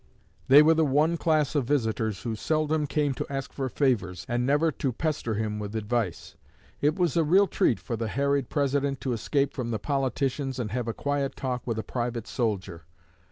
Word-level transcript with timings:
They 0.47 0.63
were 0.63 0.73
the 0.73 0.83
one 0.83 1.15
class 1.15 1.53
of 1.53 1.65
visitors 1.65 2.23
who 2.23 2.35
seldom 2.35 2.87
came 2.87 3.13
to 3.13 3.25
ask 3.29 3.53
for 3.53 3.69
favors, 3.69 4.25
and 4.27 4.47
never 4.47 4.71
to 4.71 4.91
pester 4.91 5.35
him 5.35 5.59
with 5.59 5.75
advice. 5.75 6.35
It 6.81 6.95
was 6.97 7.15
a 7.15 7.23
real 7.23 7.45
treat 7.45 7.79
for 7.79 7.95
the 7.95 8.07
harried 8.07 8.49
President 8.49 8.99
to 9.01 9.13
escape 9.13 9.53
from 9.53 9.69
the 9.69 9.77
politicians 9.77 10.57
and 10.57 10.71
have 10.71 10.87
a 10.87 10.93
quiet 10.95 11.35
talk 11.35 11.67
with 11.67 11.77
a 11.77 11.83
private 11.83 12.25
soldier. 12.25 12.81